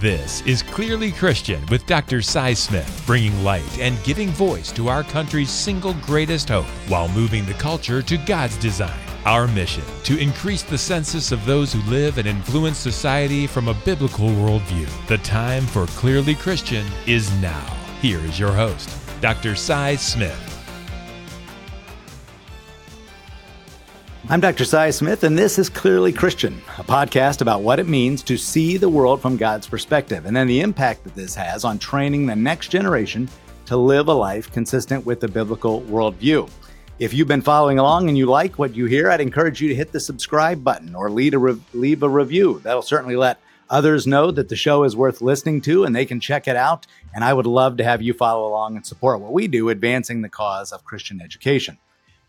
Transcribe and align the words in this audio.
This 0.00 0.42
is 0.42 0.62
Clearly 0.62 1.10
Christian 1.10 1.66
with 1.66 1.84
Dr. 1.86 2.22
Cy 2.22 2.54
Smith, 2.54 3.02
bringing 3.04 3.42
light 3.42 3.80
and 3.80 4.00
giving 4.04 4.28
voice 4.28 4.70
to 4.70 4.86
our 4.86 5.02
country's 5.02 5.50
single 5.50 5.94
greatest 5.94 6.50
hope 6.50 6.66
while 6.86 7.08
moving 7.08 7.44
the 7.44 7.54
culture 7.54 8.00
to 8.02 8.16
God's 8.18 8.56
design. 8.58 8.96
Our 9.24 9.48
mission 9.48 9.82
to 10.04 10.16
increase 10.16 10.62
the 10.62 10.78
census 10.78 11.32
of 11.32 11.44
those 11.44 11.72
who 11.72 11.82
live 11.90 12.18
and 12.18 12.28
influence 12.28 12.78
society 12.78 13.48
from 13.48 13.66
a 13.66 13.74
biblical 13.74 14.28
worldview. 14.28 14.88
The 15.08 15.18
time 15.18 15.66
for 15.66 15.86
Clearly 15.86 16.36
Christian 16.36 16.86
is 17.08 17.32
now. 17.42 17.66
Here 18.00 18.20
is 18.20 18.38
your 18.38 18.52
host, 18.52 18.96
Dr. 19.20 19.56
Cy 19.56 19.96
Smith. 19.96 20.57
I'm 24.26 24.40
Dr. 24.40 24.64
Cy 24.64 24.90
Smith, 24.90 25.22
and 25.22 25.38
this 25.38 25.58
is 25.58 25.70
Clearly 25.70 26.12
Christian, 26.12 26.60
a 26.76 26.82
podcast 26.82 27.40
about 27.40 27.62
what 27.62 27.78
it 27.78 27.86
means 27.86 28.22
to 28.24 28.36
see 28.36 28.76
the 28.76 28.88
world 28.88 29.22
from 29.22 29.38
God's 29.38 29.66
perspective, 29.66 30.26
and 30.26 30.36
then 30.36 30.48
the 30.48 30.60
impact 30.60 31.04
that 31.04 31.14
this 31.14 31.34
has 31.34 31.64
on 31.64 31.78
training 31.78 32.26
the 32.26 32.36
next 32.36 32.68
generation 32.68 33.28
to 33.66 33.76
live 33.76 34.08
a 34.08 34.12
life 34.12 34.52
consistent 34.52 35.06
with 35.06 35.20
the 35.20 35.28
biblical 35.28 35.80
worldview. 35.82 36.50
If 36.98 37.14
you've 37.14 37.28
been 37.28 37.40
following 37.40 37.78
along 37.78 38.08
and 38.08 38.18
you 38.18 38.26
like 38.26 38.58
what 38.58 38.74
you 38.74 38.84
hear, 38.86 39.08
I'd 39.08 39.20
encourage 39.20 39.62
you 39.62 39.68
to 39.68 39.74
hit 39.74 39.92
the 39.92 40.00
subscribe 40.00 40.62
button 40.62 40.94
or 40.94 41.06
a, 41.06 41.10
re- 41.10 41.60
leave 41.72 42.02
a 42.02 42.08
review. 42.08 42.60
That'll 42.64 42.82
certainly 42.82 43.16
let 43.16 43.40
others 43.70 44.06
know 44.06 44.30
that 44.32 44.48
the 44.48 44.56
show 44.56 44.82
is 44.82 44.96
worth 44.96 45.22
listening 45.22 45.60
to 45.62 45.84
and 45.84 45.94
they 45.94 46.04
can 46.04 46.20
check 46.20 46.48
it 46.48 46.56
out. 46.56 46.86
And 47.14 47.24
I 47.24 47.32
would 47.32 47.46
love 47.46 47.76
to 47.78 47.84
have 47.84 48.02
you 48.02 48.12
follow 48.12 48.46
along 48.48 48.76
and 48.76 48.84
support 48.84 49.20
what 49.20 49.32
we 49.32 49.46
do, 49.46 49.68
advancing 49.68 50.22
the 50.22 50.28
cause 50.28 50.72
of 50.72 50.84
Christian 50.84 51.22
education. 51.22 51.78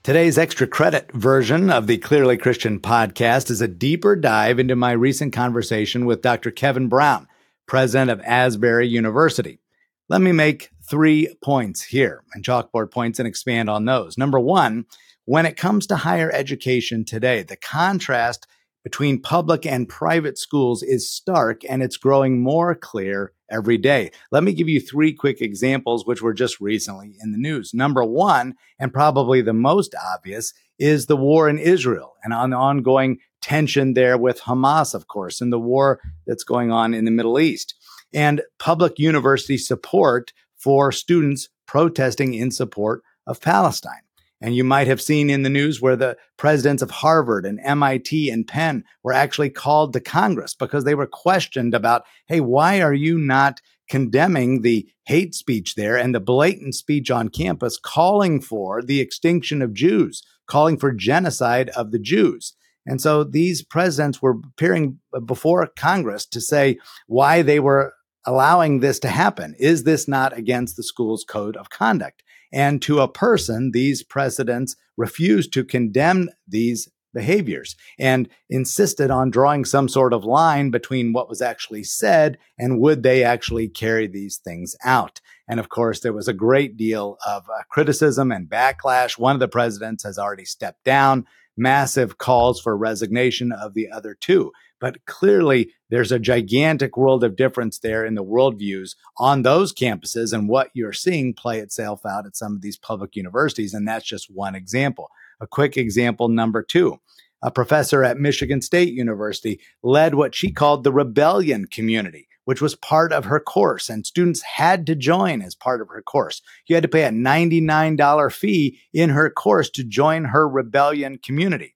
Today's 0.01 0.37
extra 0.37 0.65
credit 0.65 1.11
version 1.11 1.69
of 1.69 1.85
the 1.85 1.97
Clearly 1.97 2.37
Christian 2.37 2.79
podcast 2.79 3.51
is 3.51 3.59
a 3.59 3.67
deeper 3.67 4.15
dive 4.15 4.57
into 4.57 4.73
my 4.73 4.93
recent 4.93 5.33
conversation 5.33 6.05
with 6.05 6.21
Dr. 6.21 6.51
Kevin 6.51 6.87
Brown, 6.87 7.27
president 7.65 8.09
of 8.09 8.21
Asbury 8.21 8.87
University. 8.87 9.59
Let 10.07 10.21
me 10.21 10.31
make 10.31 10.69
three 10.89 11.35
points 11.43 11.81
here 11.81 12.23
and 12.33 12.45
chalkboard 12.45 12.91
points 12.91 13.19
and 13.19 13.27
expand 13.27 13.69
on 13.69 13.83
those. 13.83 14.17
Number 14.17 14.39
one, 14.39 14.85
when 15.25 15.45
it 15.45 15.57
comes 15.57 15.85
to 15.87 15.97
higher 15.97 16.31
education 16.31 17.03
today, 17.03 17.43
the 17.43 17.57
contrast 17.57 18.47
between 18.83 19.21
public 19.21 19.65
and 19.65 19.89
private 19.89 20.37
schools 20.37 20.83
is 20.83 21.11
stark 21.11 21.61
and 21.67 21.83
it's 21.83 21.97
growing 21.97 22.41
more 22.41 22.75
clear 22.75 23.33
every 23.51 23.77
day. 23.77 24.11
Let 24.31 24.43
me 24.43 24.53
give 24.53 24.69
you 24.69 24.79
three 24.79 25.13
quick 25.13 25.41
examples, 25.41 26.05
which 26.05 26.21
were 26.21 26.33
just 26.33 26.61
recently 26.61 27.15
in 27.21 27.31
the 27.31 27.37
news. 27.37 27.73
Number 27.73 28.03
one, 28.03 28.55
and 28.79 28.93
probably 28.93 29.41
the 29.41 29.53
most 29.53 29.95
obvious, 30.13 30.53
is 30.77 31.05
the 31.05 31.17
war 31.17 31.49
in 31.49 31.57
Israel 31.57 32.15
and 32.23 32.33
on 32.33 32.51
the 32.51 32.57
ongoing 32.57 33.19
tension 33.41 33.93
there 33.93 34.17
with 34.17 34.41
Hamas, 34.41 34.93
of 34.93 35.07
course, 35.07 35.41
and 35.41 35.51
the 35.51 35.59
war 35.59 35.99
that's 36.25 36.43
going 36.43 36.71
on 36.71 36.93
in 36.93 37.05
the 37.05 37.11
Middle 37.11 37.39
East. 37.39 37.75
And 38.13 38.41
public 38.57 38.97
university 38.97 39.57
support 39.57 40.33
for 40.55 40.91
students 40.91 41.49
protesting 41.65 42.33
in 42.33 42.51
support 42.51 43.03
of 43.27 43.41
Palestine. 43.41 44.01
And 44.41 44.55
you 44.55 44.63
might 44.63 44.87
have 44.87 45.01
seen 45.01 45.29
in 45.29 45.43
the 45.43 45.49
news 45.49 45.81
where 45.81 45.97
the 45.97 46.17
presidents 46.37 46.81
of 46.81 46.91
Harvard 46.91 47.45
and 47.45 47.59
MIT 47.63 48.29
and 48.29 48.47
Penn 48.47 48.85
were 49.03 49.11
actually 49.11 49.49
called 49.49 49.91
to 49.93 49.99
Congress 49.99 50.55
because 50.55 50.85
they 50.85 50.95
were 50.95 51.07
questioned 51.07 51.73
about, 51.73 52.03
hey, 52.27 52.39
why 52.39 52.81
are 52.81 52.93
you 52.93 53.17
not 53.17 53.59
condemning 53.89 54.61
the 54.61 54.87
hate 55.05 55.35
speech 55.35 55.75
there 55.75 55.97
and 55.97 56.15
the 56.15 56.19
blatant 56.21 56.75
speech 56.75 57.11
on 57.11 57.27
campus 57.27 57.77
calling 57.77 58.39
for 58.39 58.81
the 58.81 59.01
extinction 59.01 59.61
of 59.61 59.73
Jews, 59.73 60.23
calling 60.47 60.77
for 60.77 60.93
genocide 60.93 61.69
of 61.69 61.91
the 61.91 61.99
Jews? 61.99 62.53
And 62.85 63.01
so 63.01 63.25
these 63.25 63.61
presidents 63.61 64.21
were 64.21 64.37
appearing 64.51 64.99
before 65.25 65.67
Congress 65.67 66.25
to 66.27 66.39
say 66.39 66.77
why 67.07 67.41
they 67.41 67.59
were 67.59 67.93
allowing 68.25 68.79
this 68.79 68.99
to 68.99 69.09
happen. 69.09 69.55
Is 69.59 69.83
this 69.83 70.07
not 70.07 70.37
against 70.37 70.77
the 70.77 70.83
school's 70.83 71.25
code 71.27 71.57
of 71.57 71.69
conduct? 71.69 72.23
And 72.51 72.81
to 72.83 72.99
a 72.99 73.07
person, 73.07 73.71
these 73.71 74.03
presidents 74.03 74.75
refused 74.97 75.53
to 75.53 75.63
condemn 75.63 76.29
these 76.47 76.89
behaviors 77.13 77.75
and 77.97 78.29
insisted 78.49 79.09
on 79.09 79.31
drawing 79.31 79.65
some 79.65 79.89
sort 79.89 80.13
of 80.13 80.23
line 80.23 80.69
between 80.69 81.13
what 81.13 81.29
was 81.29 81.41
actually 81.41 81.83
said 81.83 82.37
and 82.57 82.79
would 82.79 83.03
they 83.03 83.23
actually 83.23 83.67
carry 83.67 84.07
these 84.07 84.37
things 84.37 84.75
out. 84.83 85.19
And 85.47 85.59
of 85.59 85.69
course, 85.69 86.01
there 86.01 86.13
was 86.13 86.27
a 86.27 86.33
great 86.33 86.77
deal 86.77 87.17
of 87.25 87.45
uh, 87.49 87.63
criticism 87.69 88.31
and 88.31 88.47
backlash. 88.47 89.17
One 89.17 89.35
of 89.35 89.39
the 89.39 89.47
presidents 89.47 90.03
has 90.03 90.19
already 90.19 90.45
stepped 90.45 90.83
down, 90.83 91.25
massive 91.57 92.17
calls 92.17 92.61
for 92.61 92.77
resignation 92.77 93.51
of 93.51 93.73
the 93.73 93.89
other 93.89 94.15
two. 94.19 94.51
But 94.79 95.05
clearly, 95.05 95.71
there's 95.89 96.11
a 96.11 96.19
gigantic 96.19 96.95
world 96.95 97.23
of 97.23 97.35
difference 97.35 97.79
there 97.79 98.05
in 98.05 98.15
the 98.15 98.23
worldviews 98.23 98.95
on 99.17 99.41
those 99.41 99.73
campuses 99.73 100.33
and 100.33 100.47
what 100.47 100.69
you're 100.73 100.93
seeing 100.93 101.33
play 101.33 101.59
itself 101.59 102.05
out 102.05 102.25
at 102.25 102.37
some 102.37 102.55
of 102.55 102.61
these 102.61 102.77
public 102.77 103.15
universities. 103.15 103.73
And 103.73 103.87
that's 103.87 104.05
just 104.05 104.33
one 104.33 104.55
example. 104.55 105.09
A 105.41 105.47
quick 105.47 105.77
example 105.77 106.29
number 106.29 106.63
two. 106.63 106.99
A 107.41 107.51
professor 107.51 108.03
at 108.03 108.17
Michigan 108.17 108.61
State 108.61 108.93
University 108.93 109.61
led 109.81 110.15
what 110.15 110.35
she 110.35 110.51
called 110.51 110.83
the 110.83 110.91
rebellion 110.91 111.67
community, 111.67 112.27
which 112.43 112.61
was 112.61 112.75
part 112.75 113.13
of 113.13 113.25
her 113.25 113.39
course, 113.39 113.89
and 113.89 114.05
students 114.05 114.41
had 114.41 114.85
to 114.87 114.95
join 114.95 115.41
as 115.41 115.55
part 115.55 115.81
of 115.81 115.87
her 115.87 116.01
course. 116.01 116.41
You 116.67 116.75
had 116.75 116.83
to 116.83 116.89
pay 116.89 117.03
a 117.03 117.11
$99 117.11 118.33
fee 118.33 118.79
in 118.93 119.11
her 119.11 119.29
course 119.29 119.69
to 119.71 119.85
join 119.85 120.25
her 120.25 120.49
rebellion 120.49 121.17
community. 121.17 121.75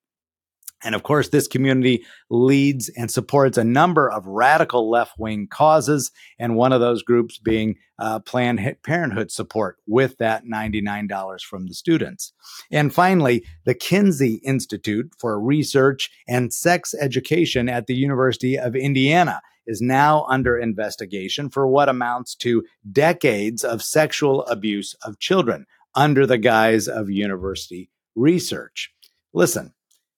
And 0.83 0.95
of 0.95 1.03
course, 1.03 1.29
this 1.29 1.47
community 1.47 2.05
leads 2.29 2.89
and 2.89 3.09
supports 3.09 3.57
a 3.57 3.63
number 3.63 4.09
of 4.09 4.25
radical 4.25 4.89
left 4.89 5.17
wing 5.17 5.47
causes, 5.47 6.11
and 6.37 6.55
one 6.55 6.73
of 6.73 6.81
those 6.81 7.03
groups 7.03 7.37
being 7.37 7.75
uh, 7.99 8.19
Planned 8.19 8.75
Parenthood 8.83 9.31
support 9.31 9.77
with 9.87 10.17
that 10.17 10.43
$99 10.45 11.41
from 11.41 11.67
the 11.67 11.73
students. 11.73 12.33
And 12.71 12.93
finally, 12.93 13.45
the 13.65 13.73
Kinsey 13.73 14.41
Institute 14.43 15.11
for 15.19 15.39
Research 15.39 16.09
and 16.27 16.53
Sex 16.53 16.93
Education 16.99 17.69
at 17.69 17.87
the 17.87 17.95
University 17.95 18.57
of 18.57 18.75
Indiana 18.75 19.41
is 19.65 19.81
now 19.81 20.25
under 20.29 20.57
investigation 20.57 21.49
for 21.49 21.67
what 21.67 21.87
amounts 21.87 22.35
to 22.35 22.63
decades 22.91 23.63
of 23.63 23.81
sexual 23.81 24.43
abuse 24.45 24.95
of 25.05 25.19
children 25.19 25.65
under 25.95 26.25
the 26.25 26.37
guise 26.37 26.87
of 26.87 27.09
university 27.09 27.89
research. 28.15 28.91
Listen, 29.33 29.73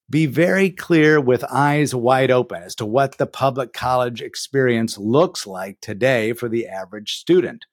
be 0.10 0.26
very 0.28 0.70
clear 0.70 1.20
with 1.20 1.44
eyes 1.46 1.96
wide 1.96 2.30
open 2.30 2.62
as 2.62 2.76
to 2.76 2.86
what 2.86 3.18
the 3.18 3.26
public 3.26 3.74
college 3.74 4.22
experience 4.22 4.98
looks 4.98 5.48
like 5.48 5.80
today 5.82 6.34
for 6.34 6.48
the 6.48 6.68
average 6.68 7.14
student. 7.14 7.66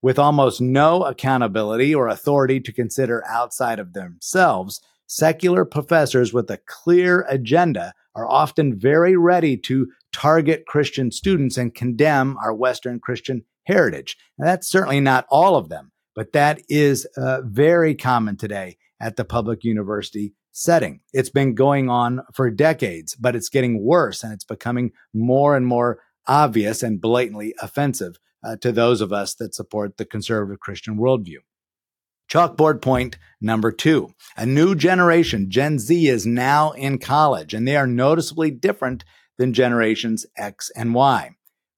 With 0.00 0.18
almost 0.18 0.60
no 0.60 1.02
accountability 1.04 1.94
or 1.94 2.08
authority 2.08 2.60
to 2.60 2.72
consider 2.72 3.22
outside 3.26 3.78
of 3.78 3.92
themselves, 3.92 4.80
secular 5.06 5.64
professors 5.64 6.32
with 6.32 6.50
a 6.50 6.60
clear 6.66 7.26
agenda 7.28 7.92
are 8.14 8.28
often 8.28 8.78
very 8.78 9.16
ready 9.16 9.56
to 9.56 9.88
target 10.12 10.66
Christian 10.66 11.10
students 11.10 11.56
and 11.56 11.74
condemn 11.74 12.36
our 12.38 12.54
Western 12.54 13.00
Christian 13.00 13.44
heritage. 13.64 14.16
Now, 14.38 14.46
that's 14.46 14.68
certainly 14.68 15.00
not 15.00 15.26
all 15.30 15.56
of 15.56 15.68
them, 15.68 15.92
but 16.14 16.32
that 16.32 16.60
is 16.68 17.06
uh, 17.16 17.42
very 17.42 17.94
common 17.94 18.36
today 18.36 18.76
at 19.00 19.16
the 19.16 19.24
public 19.24 19.64
university 19.64 20.34
setting. 20.54 21.00
It's 21.12 21.30
been 21.30 21.54
going 21.54 21.90
on 21.90 22.20
for 22.32 22.48
decades, 22.48 23.14
but 23.16 23.36
it's 23.36 23.48
getting 23.48 23.82
worse 23.82 24.22
and 24.22 24.32
it's 24.32 24.44
becoming 24.44 24.92
more 25.12 25.56
and 25.56 25.66
more 25.66 25.98
obvious 26.26 26.82
and 26.82 27.00
blatantly 27.00 27.54
offensive 27.60 28.16
uh, 28.42 28.56
to 28.56 28.72
those 28.72 29.00
of 29.00 29.12
us 29.12 29.34
that 29.34 29.54
support 29.54 29.96
the 29.96 30.04
conservative 30.04 30.60
Christian 30.60 30.96
worldview. 30.96 31.38
Chalkboard 32.30 32.80
point 32.80 33.18
number 33.40 33.72
two. 33.72 34.14
A 34.36 34.46
new 34.46 34.74
generation, 34.74 35.50
Gen 35.50 35.78
Z, 35.78 36.08
is 36.08 36.24
now 36.24 36.70
in 36.72 36.98
college, 36.98 37.52
and 37.52 37.66
they 37.66 37.76
are 37.76 37.86
noticeably 37.86 38.50
different 38.50 39.04
than 39.36 39.52
generations 39.52 40.24
X 40.36 40.70
and 40.76 40.94
Y. 40.94 41.30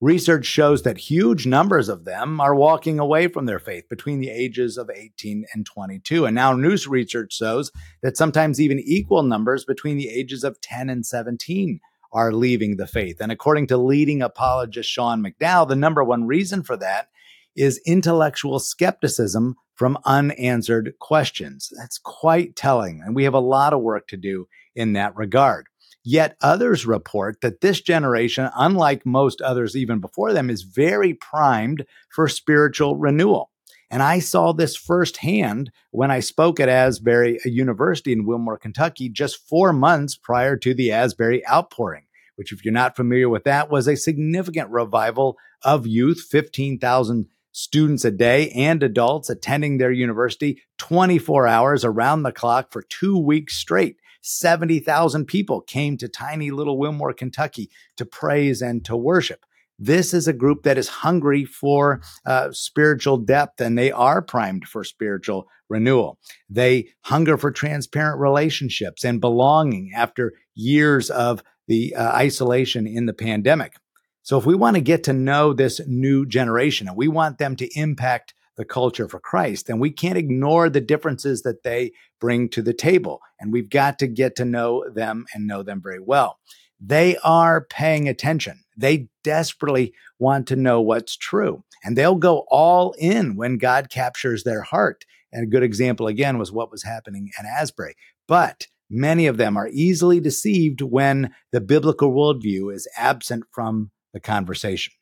Research 0.03 0.45
shows 0.45 0.83
that 0.83 0.99
huge 0.99 1.47
numbers 1.47 1.89
of 1.89 2.05
them 2.05 2.39
are 2.39 2.55
walking 2.55 2.99
away 2.99 3.29
from 3.29 3.47
their 3.47 3.59
faith 3.59 3.89
between 3.89 4.21
the 4.21 4.29
ages 4.29 4.77
of 4.77 4.91
18 4.95 5.47
and 5.55 5.65
22. 5.65 6.27
And 6.27 6.35
now 6.35 6.53
news 6.53 6.87
research 6.87 7.33
shows 7.33 7.73
that 8.03 8.19
sometimes 8.19 8.61
even 8.61 8.79
equal 8.79 9.23
numbers 9.23 9.65
between 9.65 9.97
the 9.97 10.11
ages 10.11 10.45
of 10.45 10.61
10 10.61 10.91
and 10.91 11.07
17 11.07 11.81
are 12.13 12.31
leaving 12.31 12.77
the 12.77 12.87
faith. 12.87 13.17
And 13.21 13.33
according 13.33 13.69
to 13.69 13.79
leading 13.79 14.21
apologist 14.21 14.91
Sean 14.91 15.25
McDowell, 15.25 15.67
the 15.67 15.77
number 15.77 16.05
one 16.05 16.27
reason 16.27 16.63
for 16.63 16.77
that 16.77 17.09
is 17.57 17.81
intellectual 17.87 18.59
skepticism 18.59 19.57
from 19.75 19.97
unanswered 20.05 20.93
questions. 21.01 21.71
That's 21.79 21.97
quite 21.99 22.55
telling. 22.55 23.03
And 23.05 23.17
we 23.17 23.25
have 23.25 23.35
a 23.35 23.41
lot 23.41 23.73
of 23.73 23.81
work 23.81 24.09
to 24.09 24.19
do 24.19 24.47
in 24.75 24.93
that 24.93 25.17
regard. 25.17 25.69
Yet 26.09 26.37
others 26.41 26.87
report 26.87 27.41
that 27.41 27.63
this 27.63 27.81
generation, 27.81 28.49
unlike 28.57 29.05
most 29.05 29.43
others 29.43 29.75
even 29.75 29.99
before 29.99 30.33
them, 30.33 30.49
is 30.49 30.63
very 30.63 31.15
primed 31.15 31.85
for 32.11 32.29
spiritual 32.29 32.95
renewal. 32.95 33.51
And 33.91 34.05
I 34.05 34.21
saw 34.21 34.53
this 34.53 34.77
firsthand 34.77 35.73
when 35.91 36.13
I 36.13 36.21
spoke 36.21 36.61
at 36.61 36.69
Asbury 36.69 37.41
University 37.45 38.13
in 38.13 38.25
Wilmore, 38.25 38.57
Kentucky, 38.57 39.09
just 39.09 39.49
four 39.49 39.73
months 39.73 40.15
prior 40.17 40.57
to 40.59 40.75
the 40.75 40.93
Asbury 40.93 41.45
outpouring. 41.49 42.05
which, 42.37 42.53
if 42.53 42.65
you're 42.65 42.73
not 42.73 42.95
familiar 42.95 43.29
with 43.29 43.43
that, 43.43 43.69
was 43.69 43.89
a 43.89 43.97
significant 43.97 44.71
revival 44.71 45.37
of 45.63 45.89
youth, 45.89 46.21
15,000 46.31 47.27
students 47.51 48.05
a 48.05 48.11
day 48.13 48.51
and 48.51 48.83
adults 48.83 49.29
attending 49.29 49.79
their 49.79 49.91
university 49.91 50.63
24 50.79 51.49
hours 51.49 51.85
around 51.85 52.23
the 52.23 52.31
clock 52.31 52.71
for 52.71 52.83
two 52.83 53.19
weeks 53.19 53.57
straight. 53.57 53.97
70,000 54.27 55.27
people 55.27 55.61
came 55.61 55.97
to 55.99 56.09
tiny 56.09 56.51
little 56.51 56.79
Wilmore, 56.79 57.13
Kentucky 57.13 57.71
to 57.97 58.05
praise 58.05 58.61
and 58.61 58.85
to 58.85 58.97
worship. 58.97 59.47
This 59.79 60.15
is 60.15 60.27
a 60.27 60.33
group 60.33 60.63
that 60.63 60.79
is 60.79 60.89
hungry 60.89 61.45
for 61.45 62.01
uh, 62.25 62.51
spiritual 62.51 63.19
depth 63.19 63.61
and 63.61 63.77
they 63.79 63.93
are 63.93 64.23
primed 64.23 64.67
for 64.67 64.85
spiritual 64.85 65.47
renewal. 65.69 66.19
They 66.49 66.89
hunger 67.03 67.37
for 67.37 67.51
transparent 67.51 68.19
relationships 68.19 69.05
and 69.05 69.21
belonging 69.21 69.93
after 69.95 70.33
years 70.55 71.11
of 71.11 71.43
the 71.69 71.95
uh, 71.95 72.13
isolation 72.13 72.87
in 72.87 73.07
the 73.07 73.13
pandemic. 73.13 73.75
So, 74.23 74.39
if 74.39 74.47
we 74.47 74.57
want 74.57 74.75
to 74.75 74.81
get 74.81 75.05
to 75.05 75.13
know 75.13 75.53
this 75.53 75.81
new 75.87 76.27
generation 76.27 76.89
and 76.89 76.97
we 76.97 77.07
want 77.07 77.39
them 77.39 77.55
to 77.57 77.79
impact 77.79 78.35
the 78.57 78.65
culture 78.65 79.09
for 79.09 79.21
Christ, 79.21 79.69
And 79.69 79.81
we 79.81 79.91
can't 79.91 80.19
ignore 80.19 80.69
the 80.69 80.81
differences 80.81 81.43
that 81.43 81.63
they 81.63 81.93
bring 82.21 82.49
to 82.51 82.63
the 82.63 82.73
table. 82.73 83.21
And 83.39 83.53
we've 83.53 83.71
got 83.71 83.99
to 83.99 84.07
get 84.07 84.35
to 84.37 84.45
know 84.45 84.85
them 84.93 85.27
and 85.35 85.47
know 85.47 85.63
them 85.63 85.81
very 85.83 86.01
well. 86.01 86.39
They 86.81 87.17
are 87.19 87.65
paying 87.65 88.09
attention. 88.09 88.65
They 88.77 89.09
desperately 89.25 89.95
want 90.19 90.47
to 90.49 90.57
know 90.57 90.81
what's 90.81 91.17
true. 91.17 91.65
And 91.85 91.97
they'll 91.97 92.17
go 92.17 92.47
all 92.51 92.95
in 92.99 93.37
when 93.37 93.59
God 93.59 93.91
captures 93.91 94.45
their 94.45 94.63
heart. 94.63 95.05
And 95.33 95.45
a 95.45 95.51
good 95.51 95.63
example, 95.63 96.07
again, 96.07 96.39
was 96.39 96.53
what 96.53 96.71
was 96.71 96.83
happening 96.83 97.31
at 97.39 97.45
Asbury. 97.45 97.95
But 98.27 98.67
many 98.89 99.27
of 99.27 99.37
them 99.37 99.57
are 99.57 99.69
easily 99.69 100.21
deceived 100.21 100.81
when 100.81 101.35
the 101.53 101.61
biblical 101.61 102.13
worldview 102.13 102.75
is 102.75 102.89
absent 102.97 103.45
from 103.53 103.91
the 104.13 104.21
conversation. 104.21 104.93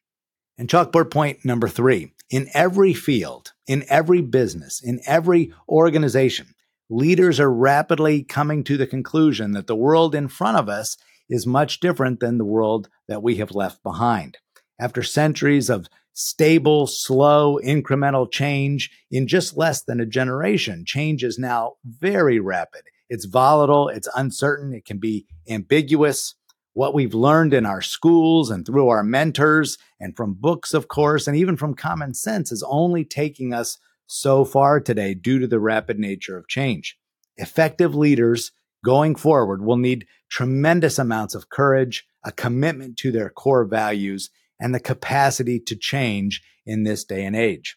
And 0.56 0.68
chalkboard 0.68 1.10
point 1.10 1.44
number 1.44 1.68
three 1.68 2.13
in 2.30 2.48
every 2.54 2.94
field, 2.94 3.52
in 3.66 3.84
every 3.88 4.20
business, 4.20 4.82
in 4.82 5.00
every 5.06 5.52
organization, 5.68 6.54
leaders 6.88 7.40
are 7.40 7.52
rapidly 7.52 8.22
coming 8.22 8.64
to 8.64 8.76
the 8.76 8.86
conclusion 8.86 9.52
that 9.52 9.66
the 9.66 9.76
world 9.76 10.14
in 10.14 10.28
front 10.28 10.58
of 10.58 10.68
us 10.68 10.96
is 11.28 11.46
much 11.46 11.80
different 11.80 12.20
than 12.20 12.38
the 12.38 12.44
world 12.44 12.88
that 13.08 13.22
we 13.22 13.36
have 13.36 13.54
left 13.54 13.82
behind. 13.82 14.38
After 14.78 15.02
centuries 15.02 15.70
of 15.70 15.86
stable, 16.12 16.86
slow, 16.86 17.58
incremental 17.64 18.30
change 18.30 18.90
in 19.10 19.26
just 19.26 19.56
less 19.56 19.82
than 19.82 20.00
a 20.00 20.06
generation, 20.06 20.84
change 20.86 21.24
is 21.24 21.38
now 21.38 21.74
very 21.84 22.38
rapid. 22.38 22.82
It's 23.08 23.24
volatile, 23.24 23.88
it's 23.88 24.08
uncertain, 24.14 24.72
it 24.72 24.84
can 24.84 24.98
be 24.98 25.26
ambiguous. 25.48 26.34
What 26.74 26.92
we've 26.92 27.14
learned 27.14 27.54
in 27.54 27.66
our 27.66 27.80
schools 27.80 28.50
and 28.50 28.66
through 28.66 28.88
our 28.88 29.04
mentors 29.04 29.78
and 30.00 30.16
from 30.16 30.34
books, 30.34 30.74
of 30.74 30.88
course, 30.88 31.28
and 31.28 31.36
even 31.36 31.56
from 31.56 31.74
common 31.74 32.14
sense 32.14 32.50
is 32.50 32.64
only 32.66 33.04
taking 33.04 33.54
us 33.54 33.78
so 34.08 34.44
far 34.44 34.80
today 34.80 35.14
due 35.14 35.38
to 35.38 35.46
the 35.46 35.60
rapid 35.60 36.00
nature 36.00 36.36
of 36.36 36.48
change. 36.48 36.98
Effective 37.36 37.94
leaders 37.94 38.50
going 38.84 39.14
forward 39.14 39.62
will 39.62 39.76
need 39.76 40.08
tremendous 40.28 40.98
amounts 40.98 41.36
of 41.36 41.48
courage, 41.48 42.04
a 42.24 42.32
commitment 42.32 42.96
to 42.96 43.12
their 43.12 43.30
core 43.30 43.64
values, 43.64 44.30
and 44.58 44.74
the 44.74 44.80
capacity 44.80 45.60
to 45.60 45.76
change 45.76 46.42
in 46.66 46.82
this 46.82 47.04
day 47.04 47.24
and 47.24 47.36
age. 47.36 47.76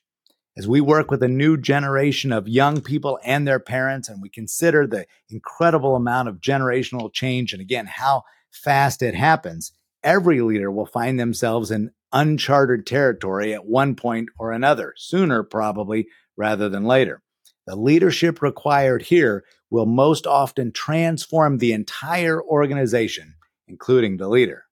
As 0.57 0.67
we 0.67 0.81
work 0.81 1.11
with 1.11 1.21
a 1.21 1.27
new 1.27 1.55
generation 1.55 2.33
of 2.33 2.47
young 2.47 2.81
people 2.81 3.19
and 3.23 3.47
their 3.47 3.59
parents, 3.59 4.09
and 4.09 4.23
we 4.23 4.29
consider 4.29 4.87
the 4.87 5.05
incredible 5.29 5.95
amount 5.95 6.29
of 6.29 6.41
generational 6.41 7.13
change 7.13 7.53
and 7.53 7.61
again, 7.61 7.85
how 7.85 8.23
fast 8.57 9.01
it 9.01 9.15
happens, 9.15 9.71
every 10.03 10.41
leader 10.41 10.71
will 10.71 10.85
find 10.85 11.19
themselves 11.19 11.71
in 11.71 11.91
uncharted 12.11 12.85
territory 12.85 13.53
at 13.53 13.65
one 13.65 13.95
point 13.95 14.29
or 14.39 14.51
another, 14.51 14.93
sooner 14.97 15.43
probably 15.43 16.07
rather 16.35 16.69
than 16.69 16.85
later. 16.85 17.21
The 17.65 17.75
leadership 17.75 18.41
required 18.41 19.03
here 19.03 19.43
will 19.69 19.85
most 19.85 20.25
often 20.25 20.71
transform 20.71 21.57
the 21.57 21.73
entire 21.73 22.41
organization, 22.41 23.35
including 23.67 24.17
the 24.17 24.29
leader. 24.29 24.63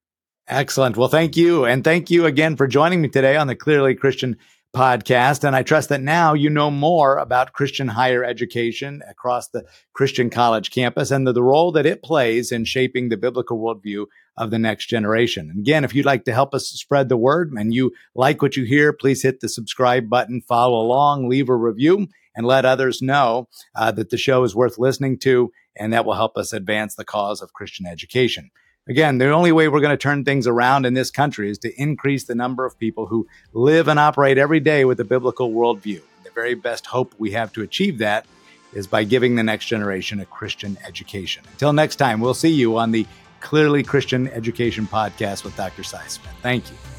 Excellent. 0.48 0.96
Well, 0.96 1.08
thank 1.08 1.36
you. 1.36 1.66
And 1.66 1.84
thank 1.84 2.10
you 2.12 2.26
again 2.26 2.56
for 2.56 2.68
joining 2.68 3.02
me 3.02 3.10
today 3.10 3.36
on 3.36 3.48
the 3.48 3.56
Clearly 3.56 3.96
Christian 3.96 4.38
podcast. 4.76 5.46
And 5.46 5.56
I 5.56 5.64
trust 5.64 5.88
that 5.90 6.02
now 6.02 6.34
you 6.34 6.50
know 6.50 6.70
more 6.70 7.18
about 7.18 7.54
Christian 7.54 7.88
higher 7.88 8.26
education 8.26 9.02
across 9.10 9.48
the 9.48 9.64
Christian 9.94 10.30
college 10.30 10.70
campus 10.70 11.12
and 11.12 11.26
the, 11.26 11.32
the, 11.32 11.42
role 11.42 11.72
that 11.72 11.86
it 11.86 12.04
plays 12.04 12.52
in 12.52 12.66
shaping 12.66 13.08
the 13.08 13.16
biblical 13.16 13.58
worldview 13.58 14.08
of 14.38 14.52
the 14.52 14.60
next 14.60 14.88
generation. 14.88 15.50
And 15.50 15.60
again, 15.60 15.86
if 15.86 15.96
you'd 15.96 16.06
like 16.06 16.26
to 16.26 16.34
help 16.34 16.54
us 16.54 16.68
spread 16.68 17.08
the 17.08 17.16
word 17.16 17.54
and 17.54 17.74
you 17.74 17.94
like 18.16 18.42
what 18.42 18.58
you 18.58 18.66
hear, 18.66 18.92
please 18.92 19.24
hit 19.24 19.40
the 19.40 19.48
subscribe 19.48 20.10
button, 20.10 20.42
follow 20.42 20.82
along, 20.82 21.30
leave 21.30 21.48
a 21.48 21.56
review, 21.56 22.10
and 22.36 22.46
let 22.46 22.66
others 22.66 23.02
know 23.02 23.48
uh, 23.76 23.92
that 23.94 24.10
the 24.10 24.18
show 24.18 24.44
is 24.44 24.56
worth 24.56 24.78
listening 24.78 25.18
to. 25.20 25.52
And 25.78 25.94
that 25.94 26.06
will 26.06 26.16
help 26.16 26.38
us 26.38 26.52
advance 26.52 26.96
the 26.96 27.06
cause 27.06 27.42
of 27.42 27.54
Christian 27.54 27.86
education. 27.86 28.52
Again, 28.88 29.18
the 29.18 29.32
only 29.32 29.52
way 29.52 29.68
we're 29.68 29.80
going 29.80 29.90
to 29.90 29.98
turn 29.98 30.24
things 30.24 30.46
around 30.46 30.86
in 30.86 30.94
this 30.94 31.10
country 31.10 31.50
is 31.50 31.58
to 31.60 31.74
increase 31.82 32.26
the 32.26 32.36
number 32.36 32.66
of 32.66 32.78
people 32.78 33.08
who 33.08 33.28
live 33.52 33.88
and 33.88 33.98
operate 33.98 34.38
every 34.38 34.60
day 34.60 34.86
with 34.86 35.00
a 35.00 35.04
biblical 35.04 35.52
worldview. 35.52 36.02
The 36.24 36.30
very 36.32 36.54
best 36.54 36.86
hope 36.86 37.16
we 37.18 37.32
have 37.32 37.52
to 37.54 37.64
achieve 37.64 37.98
that 37.98 38.28
is 38.74 38.86
by 38.86 39.04
giving 39.04 39.36
the 39.36 39.44
next 39.44 39.66
generation 39.66 40.20
a 40.20 40.26
Christian 40.26 40.78
education. 40.86 41.44
Until 41.54 41.74
next 41.74 41.96
time, 41.96 42.20
we'll 42.20 42.36
see 42.36 42.54
you 42.54 42.78
on 42.78 42.92
the 42.92 43.08
Clearly 43.40 43.82
Christian 43.82 44.28
Education 44.30 44.86
podcast 44.86 45.44
with 45.44 45.56
Dr. 45.56 45.84
Smith. 45.84 46.20
Thank 46.42 46.70
you. 46.70 46.95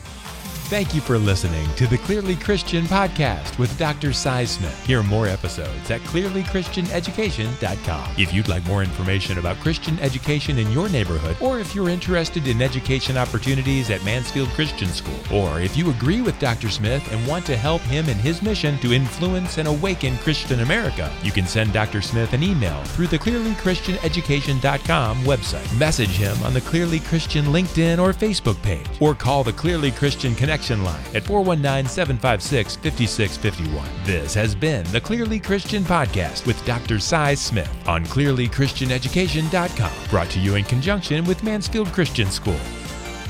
Thank 0.67 0.97
you 0.97 1.01
for 1.01 1.17
listening 1.17 1.73
to 1.77 1.87
the 1.87 1.97
Clearly 1.97 2.35
Christian 2.35 2.87
podcast 2.87 3.57
with 3.57 3.79
Dr. 3.79 4.13
Cy 4.13 4.47
Smith. 4.47 4.85
Hear 4.85 5.05
more 5.05 5.29
episodes 5.29 5.93
at 5.93 6.01
clearlychristianeducation.com. 6.01 8.11
If 8.19 8.35
you'd 8.35 8.49
like 8.49 8.67
more 8.67 8.83
information 8.83 9.39
about 9.39 9.61
Christian 9.61 9.97
education 10.01 10.59
in 10.59 10.73
your 10.73 10.89
neighborhood, 10.89 11.37
or 11.41 11.61
if 11.61 11.73
you're 11.73 11.89
interested 11.89 12.49
in 12.49 12.61
education 12.61 13.17
opportunities 13.17 13.91
at 13.91 14.05
Mansfield 14.05 14.49
Christian 14.49 14.89
School, 14.89 15.15
or 15.33 15.61
if 15.61 15.77
you 15.77 15.89
agree 15.89 16.21
with 16.21 16.37
Dr. 16.41 16.69
Smith 16.69 17.13
and 17.13 17.25
want 17.29 17.47
to 17.47 17.57
help 17.57 17.81
him 17.83 18.09
in 18.09 18.17
his 18.17 18.43
mission 18.43 18.77
to 18.79 18.93
influence 18.93 19.59
and 19.59 19.69
awaken 19.69 20.19
Christian 20.19 20.63
America, 20.63 21.13
you 21.23 21.31
can 21.31 21.47
send 21.47 21.75
Dr. 21.75 22.03
Smith 22.03 22.33
an 22.33 22.43
email 22.43 22.83
through 22.87 23.07
the 23.07 23.21
clearlychristianeducation.com 23.21 25.19
website. 25.19 25.79
Message 25.79 26.17
him 26.17 26.37
on 26.43 26.55
the 26.55 26.61
Clearly 26.63 26.99
Christian 26.99 27.45
LinkedIn 27.45 28.01
or 28.01 28.13
Facebook 28.13 28.61
page, 28.63 28.85
or 28.99 29.15
call 29.15 29.45
the 29.45 29.53
Clearly 29.53 29.93
Christian 29.93 30.35
Connect 30.35 30.56
Line 30.83 31.05
at 31.15 31.25
419 31.25 31.89
756 31.89 32.77
5651. 32.77 33.87
This 34.05 34.35
has 34.35 34.55
been 34.55 34.85
the 34.93 35.01
Clearly 35.01 35.39
Christian 35.39 35.85
Podcast 35.85 36.47
with 36.47 36.65
Dr. 36.65 36.99
Cy 36.99 37.35
Smith 37.35 37.71
on 37.87 38.05
clearlychristianeducation.com, 38.07 40.11
brought 40.11 40.31
to 40.31 40.41
you 40.41 40.55
in 40.55 40.65
conjunction 40.65 41.25
with 41.25 41.45
Mansfield 41.45 41.89
Christian 41.89 42.31
School, 42.31 42.59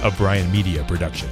a 0.02 0.10
Brian 0.12 0.50
Media 0.52 0.84
production. 0.84 1.28